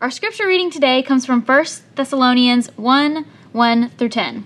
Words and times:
Our 0.00 0.10
scripture 0.10 0.48
reading 0.48 0.70
today 0.70 1.00
comes 1.00 1.24
from 1.24 1.42
1 1.42 1.66
Thessalonians 1.94 2.76
1 2.76 3.24
1 3.52 3.88
through 3.90 4.08
10. 4.08 4.44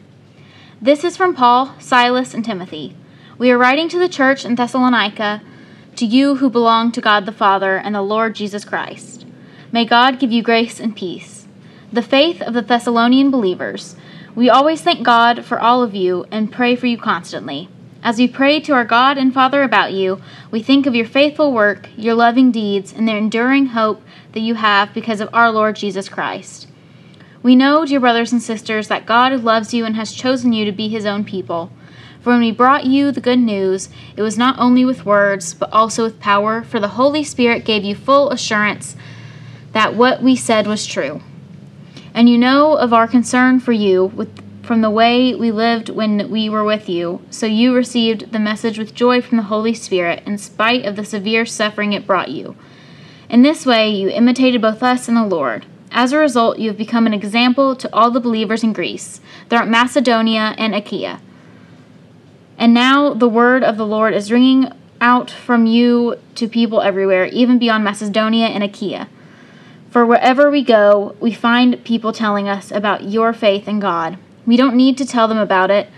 This 0.82 1.02
is 1.02 1.16
from 1.16 1.34
Paul, 1.34 1.74
Silas, 1.78 2.34
and 2.34 2.44
Timothy. 2.44 2.94
We 3.38 3.50
are 3.50 3.56
writing 3.56 3.88
to 3.88 3.98
the 3.98 4.08
church 4.08 4.44
in 4.44 4.54
Thessalonica, 4.54 5.40
to 5.96 6.04
you 6.04 6.36
who 6.36 6.50
belong 6.50 6.92
to 6.92 7.00
God 7.00 7.24
the 7.24 7.32
Father 7.32 7.76
and 7.76 7.94
the 7.94 8.02
Lord 8.02 8.34
Jesus 8.34 8.66
Christ. 8.66 9.24
May 9.72 9.86
God 9.86 10.18
give 10.18 10.30
you 10.30 10.42
grace 10.42 10.78
and 10.78 10.94
peace. 10.94 11.48
The 11.90 12.02
faith 12.02 12.42
of 12.42 12.52
the 12.52 12.62
Thessalonian 12.62 13.30
believers. 13.30 13.96
We 14.34 14.50
always 14.50 14.82
thank 14.82 15.02
God 15.02 15.46
for 15.46 15.58
all 15.58 15.82
of 15.82 15.94
you 15.94 16.26
and 16.30 16.52
pray 16.52 16.76
for 16.76 16.86
you 16.86 16.98
constantly. 16.98 17.70
As 18.02 18.18
we 18.18 18.28
pray 18.28 18.60
to 18.60 18.74
our 18.74 18.84
God 18.84 19.16
and 19.16 19.32
Father 19.32 19.62
about 19.62 19.92
you, 19.92 20.20
we 20.50 20.62
think 20.62 20.86
of 20.86 20.94
your 20.94 21.06
faithful 21.06 21.52
work, 21.52 21.88
your 21.96 22.14
loving 22.14 22.52
deeds, 22.52 22.92
and 22.92 23.08
the 23.08 23.16
enduring 23.16 23.66
hope 23.66 24.02
that 24.32 24.40
you 24.40 24.54
have 24.54 24.94
because 24.94 25.20
of 25.20 25.28
our 25.32 25.50
Lord 25.50 25.76
Jesus 25.76 26.08
Christ. 26.08 26.68
We 27.42 27.56
know, 27.56 27.86
dear 27.86 28.00
brothers 28.00 28.32
and 28.32 28.42
sisters, 28.42 28.88
that 28.88 29.06
God 29.06 29.32
loves 29.42 29.72
you 29.72 29.84
and 29.84 29.96
has 29.96 30.12
chosen 30.12 30.52
you 30.52 30.64
to 30.64 30.72
be 30.72 30.88
his 30.88 31.06
own 31.06 31.24
people. 31.24 31.70
For 32.20 32.30
when 32.30 32.40
we 32.40 32.52
brought 32.52 32.84
you 32.84 33.12
the 33.12 33.20
good 33.20 33.38
news, 33.38 33.88
it 34.14 34.22
was 34.22 34.36
not 34.36 34.58
only 34.58 34.84
with 34.84 35.06
words, 35.06 35.54
but 35.54 35.72
also 35.72 36.04
with 36.04 36.20
power, 36.20 36.62
for 36.62 36.78
the 36.78 36.88
Holy 36.88 37.24
Spirit 37.24 37.64
gave 37.64 37.82
you 37.82 37.94
full 37.94 38.30
assurance 38.30 38.94
that 39.72 39.94
what 39.94 40.22
we 40.22 40.36
said 40.36 40.66
was 40.66 40.84
true. 40.84 41.22
And 42.12 42.28
you 42.28 42.36
know 42.36 42.74
of 42.76 42.92
our 42.92 43.08
concern 43.08 43.60
for 43.60 43.72
you 43.72 44.06
with 44.06 44.28
from 44.62 44.82
the 44.82 44.90
way 44.90 45.34
we 45.34 45.50
lived 45.50 45.88
when 45.88 46.30
we 46.30 46.48
were 46.48 46.62
with 46.62 46.88
you, 46.88 47.20
so 47.28 47.44
you 47.44 47.74
received 47.74 48.30
the 48.30 48.38
message 48.38 48.78
with 48.78 48.94
joy 48.94 49.20
from 49.20 49.36
the 49.36 49.42
Holy 49.42 49.74
Spirit, 49.74 50.22
in 50.26 50.38
spite 50.38 50.84
of 50.84 50.94
the 50.94 51.04
severe 51.04 51.44
suffering 51.44 51.92
it 51.92 52.06
brought 52.06 52.28
you. 52.28 52.54
In 53.30 53.42
this 53.42 53.64
way, 53.64 53.88
you 53.88 54.10
imitated 54.10 54.60
both 54.60 54.82
us 54.82 55.08
and 55.08 55.16
the 55.16 55.24
Lord. 55.24 55.64
As 55.90 56.12
a 56.12 56.18
result, 56.18 56.58
you 56.58 56.68
have 56.68 56.76
become 56.76 57.06
an 57.06 57.14
example 57.14 57.74
to 57.76 57.88
all 57.94 58.10
the 58.10 58.20
believers 58.20 58.62
in 58.62 58.74
Greece, 58.74 59.20
throughout 59.48 59.68
Macedonia 59.68 60.54
and 60.58 60.74
Achaia. 60.74 61.20
And 62.58 62.74
now 62.74 63.14
the 63.14 63.28
word 63.28 63.64
of 63.64 63.78
the 63.78 63.86
Lord 63.86 64.12
is 64.12 64.30
ringing 64.30 64.70
out 65.00 65.30
from 65.30 65.64
you 65.64 66.16
to 66.34 66.46
people 66.46 66.82
everywhere, 66.82 67.24
even 67.26 67.58
beyond 67.58 67.84
Macedonia 67.84 68.46
and 68.46 68.62
Achaia. 68.62 69.08
For 69.88 70.04
wherever 70.04 70.50
we 70.50 70.62
go, 70.62 71.16
we 71.20 71.32
find 71.32 71.82
people 71.84 72.12
telling 72.12 72.48
us 72.48 72.70
about 72.70 73.04
your 73.04 73.32
faith 73.32 73.66
in 73.66 73.80
God 73.80 74.18
we 74.46 74.56
don't 74.56 74.74
need 74.74 74.98
to 74.98 75.06
tell 75.06 75.28
them 75.28 75.38
about 75.38 75.70
it, 75.70 75.88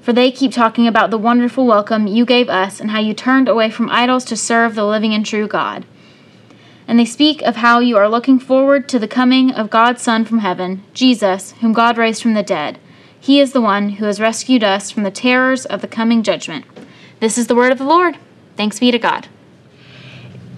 for 0.00 0.12
they 0.12 0.30
keep 0.30 0.52
talking 0.52 0.86
about 0.86 1.10
the 1.10 1.18
wonderful 1.18 1.66
welcome 1.66 2.06
you 2.06 2.24
gave 2.24 2.48
us 2.48 2.80
and 2.80 2.90
how 2.90 3.00
you 3.00 3.14
turned 3.14 3.48
away 3.48 3.70
from 3.70 3.90
idols 3.90 4.24
to 4.26 4.36
serve 4.36 4.74
the 4.74 4.86
living 4.86 5.12
and 5.12 5.24
true 5.26 5.48
God. 5.48 5.84
And 6.88 6.98
they 6.98 7.04
speak 7.04 7.42
of 7.42 7.56
how 7.56 7.80
you 7.80 7.96
are 7.96 8.08
looking 8.08 8.38
forward 8.38 8.88
to 8.88 8.98
the 8.98 9.08
coming 9.08 9.50
of 9.52 9.70
God's 9.70 10.02
Son 10.02 10.24
from 10.24 10.38
heaven, 10.38 10.82
Jesus, 10.94 11.52
whom 11.60 11.72
God 11.72 11.98
raised 11.98 12.22
from 12.22 12.34
the 12.34 12.42
dead. 12.42 12.78
He 13.18 13.40
is 13.40 13.52
the 13.52 13.60
one 13.60 13.90
who 13.90 14.04
has 14.04 14.20
rescued 14.20 14.62
us 14.62 14.90
from 14.90 15.02
the 15.02 15.10
terrors 15.10 15.66
of 15.66 15.80
the 15.80 15.88
coming 15.88 16.22
judgment. 16.22 16.64
This 17.20 17.36
is 17.38 17.48
the 17.48 17.56
word 17.56 17.72
of 17.72 17.78
the 17.78 17.84
Lord. 17.84 18.18
Thanks 18.56 18.78
be 18.78 18.90
to 18.90 18.98
God 18.98 19.28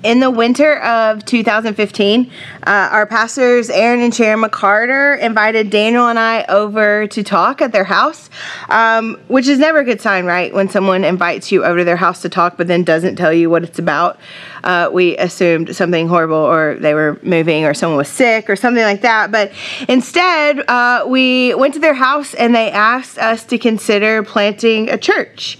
in 0.03 0.21
the 0.21 0.31
winter 0.31 0.81
of 0.81 1.25
2015, 1.25 2.31
uh, 2.67 2.71
our 2.93 3.07
pastors, 3.07 3.69
Aaron 3.69 4.01
and 4.01 4.15
Sharon 4.15 4.43
McCarter, 4.43 5.19
invited 5.19 5.71
Daniel 5.71 6.07
and 6.07 6.19
I 6.19 6.45
over 6.49 7.07
to 7.09 7.23
talk 7.23 7.61
at 7.61 7.73
their 7.73 7.85
house, 7.85 8.31
um, 8.69 9.19
which 9.29 9.49
is 9.49 9.59
never 9.59 9.81
a 9.81 9.85
good 9.85 10.01
sign, 10.01 10.25
right? 10.25 10.55
When 10.55 10.69
someone 10.69 11.05
invites 11.05 11.51
you 11.51 11.65
over 11.65 11.79
to 11.79 11.85
their 11.85 11.97
house 11.97 12.23
to 12.23 12.29
talk, 12.29 12.57
but 12.57 12.69
then 12.69 12.85
doesn't 12.85 13.17
tell 13.17 13.33
you 13.33 13.51
what 13.51 13.65
it's 13.65 13.79
about. 13.79 14.21
Uh, 14.63 14.91
we 14.93 15.17
assumed 15.17 15.75
something 15.75 16.09
horrible, 16.09 16.37
or 16.37 16.77
they 16.79 16.95
were 16.95 17.19
moving, 17.23 17.65
or 17.65 17.75
someone 17.75 17.97
was 17.97 18.09
sick, 18.09 18.51
or 18.51 18.57
something 18.57 18.83
like 18.83 19.03
that. 19.03 19.31
But 19.31 19.53
instead, 19.89 20.69
uh, 20.69 21.05
we 21.07 21.55
went 21.55 21.75
to 21.75 21.81
their 21.81 21.95
house 21.95 22.35
and 22.35 22.55
they 22.55 22.71
asked 22.71 23.19
us 23.19 23.45
to 23.47 23.59
consider 23.59 24.23
planting 24.23 24.89
a 24.91 24.99
church. 24.99 25.59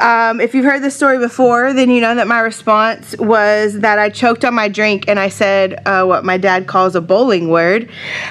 Um, 0.00 0.40
if 0.40 0.54
you've 0.54 0.64
heard 0.64 0.82
this 0.82 0.94
story 0.94 1.18
before, 1.18 1.72
then 1.72 1.90
you 1.90 2.00
know 2.00 2.14
that 2.14 2.26
my 2.26 2.40
response 2.40 3.16
was 3.18 3.73
that 3.80 3.98
I 3.98 4.10
choked 4.10 4.44
on 4.44 4.54
my 4.54 4.68
drink 4.68 5.04
and 5.08 5.18
I 5.18 5.28
said 5.28 5.82
uh, 5.86 6.04
what 6.04 6.24
my 6.24 6.36
dad 6.36 6.66
calls 6.66 6.94
a 6.94 7.00
bowling 7.00 7.48
word. 7.48 7.90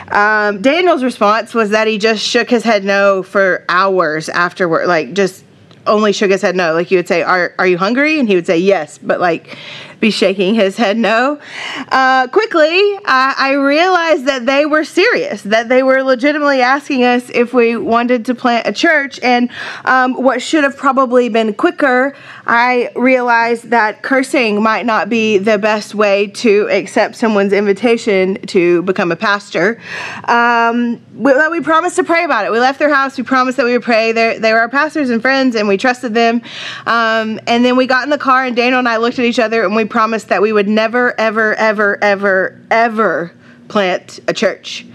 Um, 0.09 0.61
Daniel's 0.61 1.03
response 1.03 1.53
was 1.53 1.71
that 1.71 1.87
he 1.87 1.97
just 1.97 2.23
shook 2.23 2.49
his 2.49 2.63
head 2.63 2.83
no 2.83 3.23
for 3.23 3.65
hours 3.69 4.29
afterward, 4.29 4.87
like 4.87 5.13
just 5.13 5.43
only 5.85 6.13
shook 6.13 6.31
his 6.31 6.41
head 6.41 6.55
no. 6.55 6.73
Like 6.73 6.91
you 6.91 6.97
would 6.97 7.07
say, 7.07 7.23
"Are 7.23 7.53
are 7.59 7.67
you 7.67 7.77
hungry?" 7.77 8.19
and 8.19 8.27
he 8.27 8.35
would 8.35 8.45
say 8.45 8.57
yes, 8.57 8.97
but 8.97 9.19
like 9.19 9.57
be 10.03 10.11
shaking 10.11 10.53
his 10.53 10.75
head 10.75 10.97
no. 10.97 11.39
Uh, 11.87 12.27
quickly, 12.27 12.77
I, 13.05 13.35
I 13.37 13.51
realized 13.53 14.25
that 14.25 14.45
they 14.45 14.65
were 14.65 14.83
serious, 14.83 15.41
that 15.43 15.69
they 15.69 15.81
were 15.81 16.03
legitimately 16.03 16.59
asking 16.61 17.05
us 17.05 17.29
if 17.29 17.53
we 17.53 17.77
wanted 17.77 18.25
to 18.25 18.35
plant 18.35 18.67
a 18.67 18.73
church. 18.73 19.17
And 19.23 19.49
um, 19.85 20.15
what 20.15 20.41
should 20.41 20.65
have 20.65 20.75
probably 20.75 21.29
been 21.29 21.53
quicker, 21.53 22.13
I 22.45 22.91
realized 22.97 23.69
that 23.69 24.01
cursing 24.01 24.61
might 24.61 24.85
not 24.85 25.07
be 25.07 25.37
the 25.37 25.57
best 25.57 25.95
way 25.95 26.27
to 26.27 26.67
accept 26.69 27.15
someone's 27.15 27.53
invitation 27.53 28.35
to 28.47 28.81
become 28.81 29.09
a 29.09 29.15
pastor. 29.15 29.81
Um, 30.25 31.01
we, 31.15 31.31
we 31.47 31.61
promised 31.61 31.95
to 31.95 32.03
pray 32.03 32.25
about 32.25 32.43
it. 32.43 32.51
We 32.51 32.59
left 32.59 32.77
their 32.77 32.93
house. 32.93 33.17
We 33.17 33.23
promised 33.23 33.55
that 33.55 33.65
we 33.65 33.71
would 33.71 33.83
pray. 33.83 34.11
They're, 34.11 34.37
they 34.37 34.51
were 34.51 34.59
our 34.59 34.69
pastors 34.69 35.09
and 35.09 35.21
friends, 35.21 35.55
and 35.55 35.65
we 35.65 35.77
trusted 35.77 36.13
them. 36.13 36.41
Um, 36.85 37.39
and 37.47 37.63
then 37.63 37.77
we 37.77 37.87
got 37.87 38.03
in 38.03 38.09
the 38.09 38.17
car, 38.17 38.43
and 38.43 38.53
Daniel 38.53 38.79
and 38.79 38.89
I 38.89 38.97
looked 38.97 39.17
at 39.17 39.25
each 39.25 39.39
other, 39.39 39.63
and 39.63 39.73
we 39.73 39.85
promised 39.93 40.29
that 40.29 40.41
we 40.41 40.51
would 40.51 40.67
never, 40.67 41.13
ever, 41.19 41.53
ever, 41.53 42.03
ever, 42.03 42.59
ever 42.71 43.31
plant 43.73 44.19
a 44.27 44.33
church. 44.33 44.85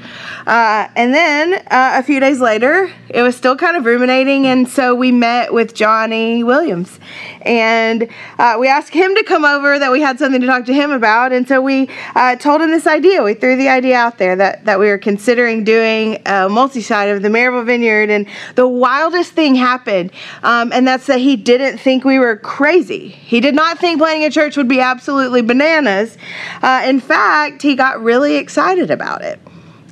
Uh, 0.47 0.89
and 0.95 1.13
then 1.13 1.55
uh, 1.67 1.95
a 1.97 2.03
few 2.05 2.21
days 2.21 2.41
later, 2.41 2.89
it 3.11 3.23
was 3.23 3.37
still 3.37 3.57
kind 3.57 3.77
of 3.77 3.85
ruminating, 3.85 4.47
and 4.47 4.69
so 4.69 4.95
we 4.95 5.11
met 5.11 5.53
with 5.53 5.75
Johnny 5.75 6.45
Williams. 6.45 7.01
And 7.43 8.09
uh, 8.39 8.57
we 8.61 8.69
asked 8.69 8.95
him 8.95 9.17
to 9.17 9.25
come 9.25 9.45
over, 9.45 9.81
that 9.81 9.91
we 9.91 10.01
had 10.01 10.19
something 10.21 10.41
to 10.41 10.47
talk 10.47 10.65
to 10.67 10.75
him 10.75 10.93
about. 10.93 11.33
And 11.33 11.49
so 11.49 11.61
we 11.61 11.89
uh, 12.15 12.37
told 12.37 12.61
him 12.61 12.71
this 12.71 12.87
idea. 12.87 13.23
We 13.23 13.35
threw 13.35 13.57
the 13.57 13.69
idea 13.69 13.97
out 13.97 14.19
there 14.19 14.37
that, 14.37 14.65
that 14.67 14.79
we 14.79 14.87
were 14.87 14.99
considering 14.99 15.65
doing 15.65 16.23
a 16.27 16.49
multi 16.49 16.81
site 16.81 17.09
of 17.09 17.23
the 17.23 17.29
Maryville 17.29 17.67
Vineyard. 17.67 18.11
And 18.11 18.27
the 18.55 18.69
wildest 18.69 19.33
thing 19.33 19.57
happened, 19.57 20.13
um, 20.45 20.73
and 20.73 20.87
that's 20.87 21.07
that 21.07 21.19
he 21.19 21.35
didn't 21.35 21.79
think 21.79 22.05
we 22.05 22.19
were 22.19 22.37
crazy. 22.37 23.09
He 23.09 23.41
did 23.41 23.57
not 23.57 23.79
think 23.79 23.99
planting 23.99 24.25
a 24.25 24.31
church 24.31 24.57
would 24.57 24.69
be 24.69 24.81
absolutely 24.81 25.43
bananas. 25.43 26.17
Uh, 26.63 26.83
in 26.85 27.01
fact, 27.01 27.63
he 27.63 27.75
got 27.75 28.01
really 28.01 28.37
excited 28.37 28.68
about 28.77 29.23
it. 29.23 29.41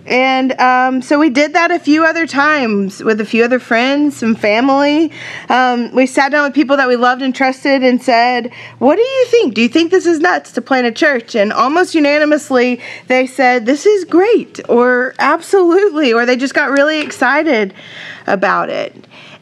And 0.06 0.52
um, 0.60 1.02
so 1.02 1.18
we 1.18 1.30
did 1.30 1.54
that 1.54 1.72
a 1.72 1.80
few 1.80 2.04
other 2.04 2.26
times 2.26 3.02
with 3.02 3.20
a 3.20 3.24
few 3.24 3.42
other 3.42 3.58
friends, 3.58 4.16
some 4.16 4.36
family. 4.36 5.10
Um, 5.48 5.92
we 5.92 6.06
sat 6.06 6.30
down 6.30 6.44
with 6.44 6.54
people 6.54 6.76
that 6.76 6.86
we 6.86 6.94
loved 6.94 7.22
and 7.22 7.34
trusted 7.34 7.82
and 7.82 8.00
said, 8.00 8.52
What 8.78 8.96
do 8.96 9.02
you 9.02 9.26
think? 9.26 9.54
Do 9.54 9.62
you 9.62 9.68
think 9.68 9.90
this 9.90 10.06
is 10.06 10.20
nuts 10.20 10.52
to 10.52 10.62
plant 10.62 10.86
a 10.86 10.92
church? 10.92 11.34
And 11.34 11.52
almost 11.52 11.94
unanimously, 11.94 12.80
they 13.08 13.26
said, 13.26 13.66
This 13.66 13.84
is 13.84 14.04
great, 14.04 14.60
or 14.68 15.14
absolutely, 15.18 16.12
or 16.12 16.24
they 16.24 16.36
just 16.36 16.54
got 16.54 16.70
really 16.70 17.00
excited 17.00 17.74
about 18.28 18.70
it. 18.70 18.94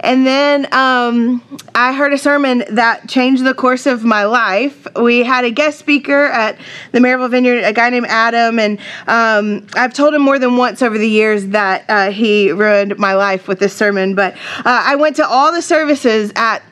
And 0.04 0.26
then 0.26 0.72
um, 0.72 1.42
I 1.74 1.94
heard 1.94 2.12
a 2.12 2.18
sermon 2.18 2.62
that 2.70 3.08
changed 3.08 3.42
the 3.42 3.54
course 3.54 3.86
of 3.86 4.04
my 4.04 4.24
life. 4.24 4.86
We 4.96 5.24
had 5.24 5.46
a 5.46 5.50
guest 5.50 5.78
speaker 5.78 6.26
at 6.26 6.58
the 6.92 6.98
Maryville 6.98 7.30
Vineyard, 7.30 7.64
a 7.64 7.72
guy 7.72 7.88
named 7.88 8.06
Adam, 8.08 8.58
and 8.58 8.78
um, 9.06 9.66
I've 9.74 9.94
told 9.94 10.12
him 10.12 10.20
more 10.20 10.38
than 10.38 10.58
once 10.58 10.82
over 10.82 10.98
the 10.98 11.08
years 11.08 11.46
that 11.48 11.86
uh, 11.88 12.10
he 12.10 12.52
ruined 12.52 12.98
my 12.98 13.14
life 13.14 13.48
with 13.48 13.58
this 13.58 13.72
sermon. 13.72 14.14
But 14.14 14.34
uh, 14.58 14.62
I 14.64 14.96
went 14.96 15.16
to 15.16 15.26
all 15.26 15.52
the 15.52 15.62
services 15.62 16.32
at 16.36 16.62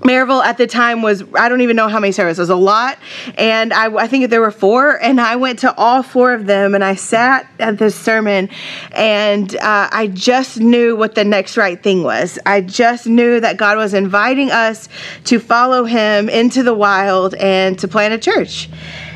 Maryville 0.00 0.44
at 0.44 0.58
the 0.58 0.66
time 0.66 1.00
was 1.00 1.24
I 1.34 1.48
don't 1.48 1.62
even 1.62 1.74
know 1.74 1.88
how 1.88 1.98
many 1.98 2.12
services, 2.12 2.50
a 2.50 2.56
lot, 2.56 2.98
and 3.38 3.72
I, 3.72 3.86
I 3.94 4.06
think 4.06 4.28
there 4.28 4.40
were 4.40 4.50
four, 4.50 5.02
and 5.02 5.20
I 5.20 5.36
went 5.36 5.60
to 5.60 5.74
all 5.74 6.02
four 6.02 6.34
of 6.34 6.46
them, 6.46 6.74
and 6.74 6.84
I 6.84 6.94
sat 6.94 7.46
at 7.58 7.78
this 7.78 7.94
sermon, 7.94 8.50
and 8.92 9.56
uh, 9.56 9.88
I 9.90 10.08
just 10.08 10.58
knew 10.58 10.96
what 10.96 11.14
the 11.14 11.24
next 11.24 11.56
right 11.56 11.82
thing 11.82 12.02
was. 12.02 12.38
I 12.44 12.60
just 12.60 13.06
knew 13.06 13.40
that 13.40 13.56
God 13.56 13.78
was 13.78 13.94
inviting 13.94 14.50
us 14.50 14.88
to 15.24 15.38
follow 15.38 15.84
Him 15.84 16.28
into 16.28 16.62
the 16.62 16.74
wild 16.74 17.34
and 17.34 17.78
to 17.78 17.88
plant 17.88 18.12
a 18.12 18.18
church. 18.18 18.68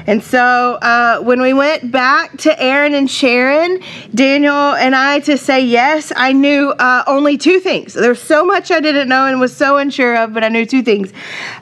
And 0.07 0.23
so 0.23 0.75
uh, 0.83 1.21
when 1.21 1.41
we 1.41 1.53
went 1.53 1.91
back 1.91 2.37
to 2.39 2.63
Aaron 2.63 2.95
and 2.95 3.11
Sharon, 3.11 3.81
Daniel 4.15 4.55
and 4.55 4.95
I 4.95 5.21
to 5.21 5.37
say 5.37 5.65
yes, 5.65 6.13
I 6.17 6.33
knew 6.33 6.71
uh, 6.71 7.05
only 7.07 7.37
two 7.37 7.61
things. 7.61 7.95
There's 7.95 8.23
so 8.23 8.45
much 8.45 8.71
I 8.71 8.81
didn't 8.81 9.09
know 9.09 9.27
and 9.27 9.41
was 9.41 9.57
so 9.57 9.79
unsure 9.79 10.17
of, 10.17 10.33
but 10.33 10.45
I 10.45 10.49
knew 10.49 10.67
two 10.67 10.83
things. 10.83 11.13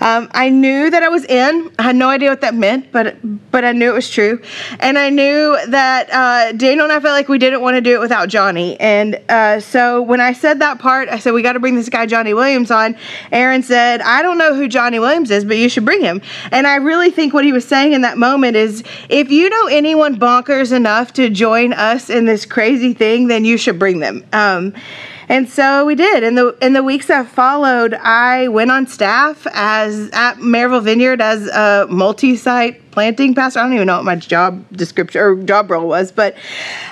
Um, 0.00 0.28
I 0.32 0.48
knew 0.48 0.90
that 0.90 1.02
I 1.02 1.08
was 1.08 1.24
in. 1.24 1.70
I 1.78 1.82
had 1.82 1.96
no 1.96 2.08
idea 2.08 2.30
what 2.30 2.40
that 2.42 2.54
meant, 2.54 2.92
but 2.92 3.16
but 3.50 3.64
I 3.64 3.72
knew 3.72 3.90
it 3.90 3.94
was 3.94 4.10
true. 4.10 4.42
And 4.80 4.98
I 4.98 5.10
knew 5.10 5.58
that 5.68 6.10
uh, 6.12 6.52
Daniel 6.52 6.84
and 6.84 6.92
I 6.92 7.00
felt 7.00 7.14
like 7.14 7.28
we 7.28 7.38
didn't 7.38 7.60
want 7.60 7.76
to 7.76 7.80
do 7.80 7.94
it 7.94 8.00
without 8.00 8.28
Johnny. 8.28 8.78
And 8.78 9.20
uh, 9.28 9.60
so 9.60 10.02
when 10.02 10.20
I 10.20 10.32
said 10.32 10.60
that 10.60 10.78
part, 10.78 11.08
I 11.08 11.18
said 11.18 11.32
we 11.32 11.42
got 11.42 11.54
to 11.54 11.60
bring 11.60 11.74
this 11.74 11.88
guy 11.88 12.06
Johnny 12.06 12.34
Williams 12.34 12.70
on. 12.70 12.96
Aaron 13.32 13.62
said, 13.62 14.00
I 14.00 14.22
don't 14.22 14.38
know 14.38 14.54
who 14.54 14.68
Johnny 14.68 14.98
Williams 14.98 15.30
is, 15.30 15.44
but 15.44 15.56
you 15.56 15.68
should 15.68 15.84
bring 15.84 16.00
him. 16.02 16.20
And 16.52 16.66
I 16.66 16.76
really 16.76 17.10
think 17.10 17.34
what 17.34 17.44
he 17.44 17.52
was 17.52 17.66
saying 17.66 17.92
in 17.94 18.02
that 18.02 18.18
moment 18.18 18.27
moment 18.30 18.56
is 18.56 18.84
if 19.08 19.30
you 19.30 19.48
know 19.48 19.66
anyone 19.66 20.18
bonkers 20.18 20.72
enough 20.72 21.12
to 21.14 21.30
join 21.30 21.72
us 21.72 22.10
in 22.10 22.26
this 22.26 22.44
crazy 22.44 22.92
thing, 22.92 23.28
then 23.28 23.44
you 23.44 23.56
should 23.56 23.78
bring 23.78 24.00
them. 24.00 24.24
Um, 24.32 24.74
and 25.28 25.48
so 25.48 25.84
we 25.84 25.94
did. 25.94 26.22
In 26.22 26.34
the 26.34 26.56
in 26.62 26.72
the 26.72 26.82
weeks 26.82 27.06
that 27.06 27.28
followed, 27.28 27.94
I 27.94 28.48
went 28.48 28.70
on 28.70 28.86
staff 28.86 29.46
as 29.52 30.10
at 30.12 30.36
Maryville 30.36 30.82
Vineyard 30.82 31.20
as 31.20 31.46
a 31.48 31.86
multi-site 31.90 32.90
planting 32.90 33.34
pastor. 33.34 33.60
I 33.60 33.62
don't 33.64 33.74
even 33.74 33.86
know 33.86 33.96
what 33.96 34.04
my 34.04 34.16
job 34.16 34.64
description 34.72 35.20
or 35.20 35.36
job 35.42 35.70
role 35.70 35.86
was, 35.86 36.10
but 36.10 36.34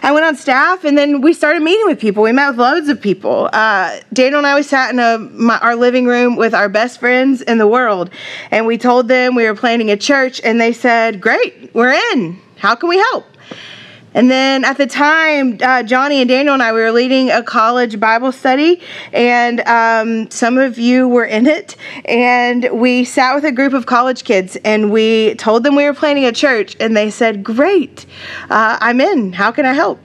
I 0.02 0.12
went 0.12 0.26
on 0.26 0.36
staff, 0.36 0.84
and 0.84 0.96
then 0.96 1.20
we 1.20 1.32
started 1.32 1.62
meeting 1.62 1.86
with 1.86 1.98
people. 1.98 2.22
We 2.22 2.32
met 2.32 2.50
with 2.50 2.58
loads 2.58 2.88
of 2.88 3.00
people. 3.00 3.48
Uh, 3.52 4.00
Daniel 4.12 4.38
and 4.38 4.46
I 4.46 4.54
we 4.54 4.62
sat 4.62 4.92
in 4.92 4.98
a, 4.98 5.18
my, 5.18 5.58
our 5.58 5.74
living 5.74 6.06
room 6.06 6.36
with 6.36 6.54
our 6.54 6.68
best 6.68 7.00
friends 7.00 7.42
in 7.42 7.58
the 7.58 7.66
world, 7.66 8.10
and 8.50 8.66
we 8.66 8.78
told 8.78 9.08
them 9.08 9.34
we 9.34 9.44
were 9.44 9.54
planning 9.54 9.90
a 9.90 9.96
church, 9.96 10.40
and 10.44 10.60
they 10.60 10.72
said, 10.72 11.20
"Great, 11.20 11.74
we're 11.74 11.98
in. 12.12 12.38
How 12.56 12.74
can 12.74 12.88
we 12.88 12.98
help?" 12.98 13.24
And 14.16 14.30
then 14.30 14.64
at 14.64 14.78
the 14.78 14.86
time, 14.86 15.58
uh, 15.60 15.82
Johnny 15.82 16.22
and 16.22 16.28
Daniel 16.28 16.54
and 16.54 16.62
I 16.62 16.72
we 16.72 16.80
were 16.80 16.90
leading 16.90 17.30
a 17.30 17.42
college 17.42 18.00
Bible 18.00 18.32
study, 18.32 18.80
and 19.12 19.60
um, 19.60 20.30
some 20.30 20.56
of 20.56 20.78
you 20.78 21.06
were 21.06 21.26
in 21.26 21.46
it. 21.46 21.76
And 22.06 22.66
we 22.72 23.04
sat 23.04 23.34
with 23.34 23.44
a 23.44 23.52
group 23.52 23.74
of 23.74 23.84
college 23.84 24.24
kids, 24.24 24.56
and 24.64 24.90
we 24.90 25.34
told 25.34 25.64
them 25.64 25.76
we 25.76 25.84
were 25.84 25.92
planning 25.92 26.24
a 26.24 26.32
church, 26.32 26.76
and 26.80 26.96
they 26.96 27.10
said, 27.10 27.44
"Great, 27.44 28.06
uh, 28.48 28.78
I'm 28.80 29.02
in. 29.02 29.34
How 29.34 29.52
can 29.52 29.66
I 29.66 29.74
help?" 29.74 30.00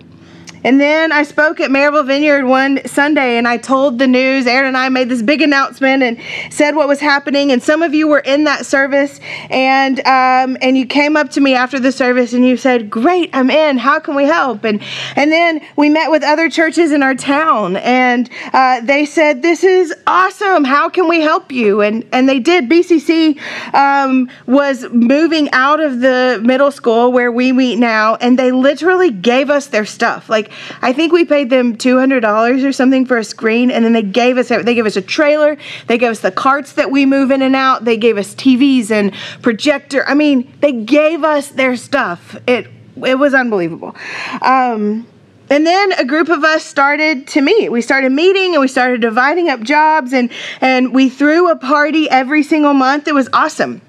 And 0.63 0.80
then 0.80 1.12
I 1.12 1.24
spoke 1.24 1.60
at 1.60 1.72
Maryville 1.72 2.06
Vineyard 2.06 2.46
one 2.46 2.86
Sunday 2.86 3.38
and 3.38 3.48
I 3.48 3.58
told 3.58 3.98
the 3.98 4.06
news. 4.06 4.46
Aaron 4.46 4.68
and 4.68 4.78
I 4.78 4.90
made 4.90 5.10
this 5.10 5.22
big 5.24 5.42
announcement 5.42 6.04
and 6.04 6.18
said 6.52 6.75
what 6.75 6.88
was 6.88 7.00
happening. 7.00 7.52
And 7.52 7.63
some 7.63 7.81
of 7.81 7.96
you 7.96 8.08
were 8.08 8.19
in 8.19 8.44
that 8.44 8.66
service 8.66 9.19
and 9.50 10.00
um, 10.02 10.58
and 10.62 10.78
you 10.78 10.86
came 10.86 11.18
up 11.18 11.30
to 11.31 11.42
me 11.42 11.56
after 11.56 11.80
the 11.80 11.92
service 11.92 12.34
and 12.34 12.46
you 12.46 12.58
said, 12.58 12.90
"Great, 12.90 13.31
I'm 13.34 13.50
in. 13.50 13.78
How 13.80 14.00
can 14.00 14.13
we 14.16 14.25
help?" 14.25 14.63
And 14.63 14.81
and 15.16 15.31
then 15.31 15.62
we 15.75 15.90
met 15.90 16.12
with 16.12 16.24
other 16.24 16.50
churches 16.50 16.92
in 16.92 17.02
our 17.02 17.16
town 17.16 17.78
and 17.78 18.30
uh, 18.54 18.81
they 18.81 19.06
said, 19.06 19.42
"This 19.42 19.64
is 19.64 19.94
awesome. 20.06 20.64
How 20.64 20.90
can 20.90 21.07
we 21.07 21.22
help 21.22 21.52
you?" 21.52 21.81
And 21.81 22.07
and 22.12 22.30
they 22.30 22.40
did. 22.40 22.69
BCC 22.69 23.40
um, 23.74 24.30
was 24.46 24.86
moving 24.92 25.50
out 25.54 25.80
of 25.80 26.02
the 26.02 26.40
middle 26.44 26.72
school 26.72 27.12
where 27.12 27.31
we 27.31 27.52
meet 27.52 27.78
now, 27.78 28.16
and 28.16 28.38
they 28.38 28.52
literally 28.52 29.10
gave 29.10 29.50
us 29.50 29.68
their 29.68 29.86
stuff 29.86 30.30
like 30.30 30.50
I 30.81 30.94
think 30.94 31.13
we 31.13 31.25
paid 31.25 31.50
them 31.50 31.77
two 31.77 31.98
hundred 31.98 32.21
dollars 32.21 32.63
or 32.63 32.71
something 32.71 33.06
for 33.06 33.18
a 33.18 33.24
screen, 33.24 33.71
and 33.71 33.83
then 33.83 33.94
they 33.94 34.01
gave 34.01 34.38
us 34.38 34.50
they 34.50 34.75
gave 34.75 34.86
us 34.86 34.95
a 34.95 35.01
trailer, 35.01 35.57
they 35.88 35.98
gave 35.98 36.12
us 36.12 36.19
the 36.19 36.31
carts 36.31 36.74
that 36.74 36.92
we 36.92 37.06
move 37.06 37.31
in 37.31 37.42
and 37.42 37.56
out, 37.56 37.86
they 37.86 37.98
gave 37.98 38.18
us 38.18 38.33
TVs 38.36 38.92
and 38.92 39.13
projector. 39.42 40.07
I 40.07 40.13
mean, 40.13 40.51
they 40.59 40.71
gave 40.71 41.24
us 41.24 41.50
their 41.50 41.75
stuff. 41.75 42.36
It 42.48 42.68
it 43.06 43.18
was 43.18 43.33
unbelievable. 43.33 43.95
Um, 44.42 45.07
and 45.50 45.68
then 45.68 45.92
a 45.94 46.06
group 46.06 46.30
of 46.30 46.45
us 46.45 46.63
started 46.63 47.27
to 47.27 47.42
meet. 47.42 47.69
We 47.69 47.81
started 47.81 48.12
meeting 48.13 48.54
and 48.54 48.62
we 48.62 48.69
started 48.69 49.01
dividing 49.01 49.50
up 49.50 49.62
jobs 49.62 50.13
and 50.13 50.31
and 50.62 50.94
we 50.94 51.09
threw 51.09 51.50
a 51.51 51.57
party 51.57 52.09
every 52.09 52.42
single 52.42 52.74
month. 52.74 53.07
It 53.07 53.13
was 53.13 53.27
awesome. 53.33 53.81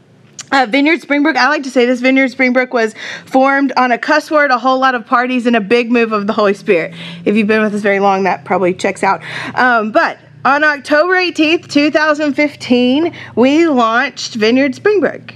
Uh, 0.53 0.67
Vineyard 0.67 1.01
Springbrook, 1.01 1.35
I 1.35 1.49
like 1.49 1.63
to 1.63 1.71
say 1.71 1.87
this 1.87 2.01
Vineyard 2.01 2.29
Springbrook 2.29 2.75
was 2.75 2.95
formed 3.25 3.73
on 3.79 3.91
a 3.91 3.97
cuss 3.97 4.31
word, 4.31 4.51
a 4.51 4.59
whole 4.59 4.79
lot 4.79 4.95
of 4.95 5.07
parties, 5.07 5.47
and 5.47 5.57
a 5.57 5.63
big 5.63 5.91
move 5.91 6.13
of 6.13 6.27
the 6.27 6.35
Holy 6.35 6.53
Spirit. 6.53 6.95
If 7.25 7.37
you've 7.37 7.47
been 7.47 7.63
with 7.63 7.75
us 7.75 7.81
very 7.81 8.01
long, 8.01 8.25
that 8.25 8.45
probably 8.45 8.75
checks 8.75 9.03
out. 9.03 9.23
Um, 9.55 9.93
but 9.93 10.19
on 10.45 10.63
October 10.63 11.15
18th, 11.15 11.71
2015, 11.71 13.15
we 13.35 13.67
launched 13.67 14.35
Vineyard 14.35 14.75
Springbrook. 14.75 15.33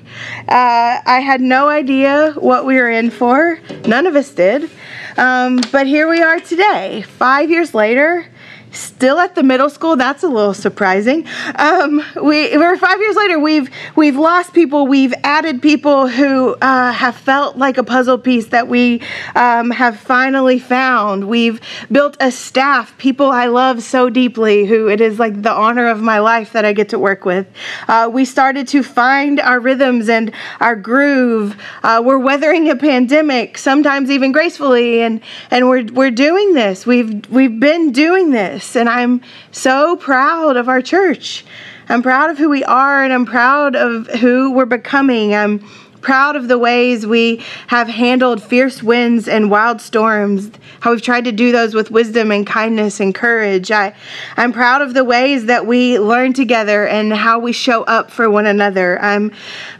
Uh, 0.49 1.01
I 1.07 1.21
had 1.25 1.41
no 1.41 1.69
idea 1.69 2.33
what 2.33 2.67
we 2.67 2.75
were 2.77 2.91
in 2.91 3.09
for, 3.09 3.59
none 3.87 4.07
of 4.07 4.17
us 4.17 4.31
did. 4.33 4.69
Um, 5.17 5.63
but 5.73 5.87
here 5.87 6.11
we 6.11 6.21
are 6.21 6.41
today, 6.41 7.01
five 7.01 7.49
years 7.49 7.73
later 7.73 8.27
still 8.73 9.19
at 9.19 9.35
the 9.35 9.43
middle 9.43 9.71
school. 9.71 9.97
That's 9.97 10.23
a 10.23 10.29
little 10.29 10.55
surprising. 10.55 11.27
Um, 11.55 12.03
we 12.23 12.57
we're 12.57 12.77
five 12.77 13.01
years 13.01 13.17
later. 13.17 13.39
We've 13.39 13.71
we've 13.95 14.17
lost 14.17 14.53
people. 14.53 14.87
We've 14.87 15.15
added 15.25 15.63
people 15.63 16.09
who 16.09 16.55
uh, 16.55 16.93
have 16.93 17.17
felt 17.17 17.57
like 17.57 17.79
a 17.79 17.85
puzzle 17.85 18.19
piece 18.19 18.49
that 18.49 18.69
we 18.69 19.03
um, 19.35 19.71
have 19.71 19.99
finally 19.99 20.59
found. 20.59 21.29
We've 21.29 21.61
built 21.91 22.17
a 22.21 22.31
staff, 22.31 22.97
people 22.99 23.31
I 23.31 23.47
love 23.47 23.83
so 23.83 24.11
deeply, 24.11 24.67
who 24.67 24.89
it 24.89 25.01
is 25.01 25.19
like 25.19 25.43
the 25.43 25.53
honor 25.53 25.89
of 25.89 26.01
my 26.01 26.19
life 26.19 26.53
that 26.53 26.65
I 26.65 26.73
get 26.73 26.91
to 26.91 26.99
work 26.99 27.25
with. 27.25 27.47
Uh, 27.89 28.11
we 28.13 28.25
started 28.25 28.69
to 28.69 28.83
find 28.83 29.41
our 29.41 29.61
rhythms 29.61 30.09
and 30.09 30.33
our 30.61 30.77
groove. 30.77 31.57
Uh, 31.83 32.03
we're 32.05 32.19
weathering 32.19 32.69
a 32.71 32.77
pandemic, 32.77 33.59
sometimes 33.59 34.11
even 34.11 34.33
gracefully, 34.33 35.03
and 35.03 35.21
and 35.51 35.69
we're 35.69 35.85
we're 35.93 36.11
doing 36.11 36.55
this. 36.55 36.87
We've 36.87 37.29
we've 37.31 37.59
been 37.59 37.93
doing 37.93 38.31
this 38.31 38.66
and 38.75 38.89
I'm 38.89 39.21
so 39.53 39.97
proud 39.97 40.57
of 40.57 40.69
our 40.69 40.83
church. 40.83 41.45
I'm 41.89 42.03
proud 42.03 42.31
of 42.31 42.39
who 42.39 42.49
we 42.49 42.65
are, 42.65 43.05
and 43.05 43.13
I'm 43.13 43.27
proud 43.27 43.77
of 43.77 44.09
who 44.09 44.51
we're 44.51 44.65
becoming. 44.65 45.35
I'm 45.35 45.61
proud 46.07 46.37
of 46.37 46.47
the 46.47 46.57
ways 46.57 47.05
we 47.05 47.43
have 47.67 47.89
handled 47.89 48.41
fierce 48.41 48.81
winds 48.81 49.27
and 49.27 49.51
wild 49.51 49.81
storms, 49.81 50.53
how 50.79 50.93
we've 50.93 51.03
tried 51.03 51.25
to 51.25 51.33
do 51.33 51.51
those 51.51 51.75
with 51.75 51.91
wisdom 51.91 52.31
and 52.31 52.47
kindness 52.47 53.01
and 53.01 53.13
courage. 53.13 53.73
I, 53.73 53.93
I'm 54.37 54.53
proud 54.53 54.83
of 54.83 54.95
the 54.95 55.03
ways 55.03 55.47
that 55.47 55.67
we 55.67 55.99
learn 55.99 56.33
together 56.33 56.87
and 56.87 57.13
how 57.13 57.41
we 57.41 57.53
show 57.53 57.83
up 57.85 58.13
for 58.13 58.31
one 58.31 58.47
another. 58.47 59.03
I'm 59.03 59.33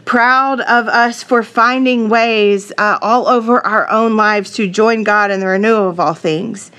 proud 0.03 0.59
of 0.59 0.89
us 0.89 1.23
for 1.23 1.43
finding 1.43 2.09
ways 2.09 2.73
uh, 2.77 2.99
all 3.01 3.27
over 3.27 3.65
our 3.65 3.89
own 3.89 4.17
lives 4.17 4.51
to 4.55 4.67
join 4.67 5.03
God 5.03 5.31
in 5.31 5.39
the 5.39 5.47
renewal 5.47 5.89
of 5.89 5.97
all 5.97 6.13
things. 6.13 6.71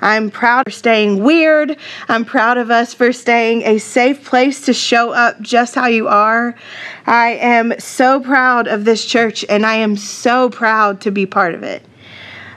I'm 0.00 0.30
proud 0.30 0.66
of 0.66 0.74
staying 0.74 1.22
weird. 1.22 1.76
I'm 2.08 2.24
proud 2.24 2.58
of 2.58 2.70
us 2.70 2.94
for 2.94 3.12
staying 3.12 3.62
a 3.62 3.78
safe 3.78 4.24
place 4.24 4.64
to 4.66 4.72
show 4.72 5.10
up 5.10 5.40
just 5.40 5.74
how 5.74 5.86
you 5.86 6.08
are. 6.08 6.54
I 7.06 7.30
am 7.40 7.78
so 7.78 8.20
proud 8.20 8.66
of 8.66 8.84
this 8.84 9.04
church 9.04 9.44
and 9.48 9.66
I 9.66 9.76
am 9.76 9.96
so 9.96 10.50
proud 10.50 11.00
to 11.02 11.10
be 11.10 11.26
part 11.26 11.54
of 11.54 11.62
it. 11.62 11.82